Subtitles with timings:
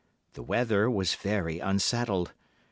[0.33, 2.33] The weather was very unsettled.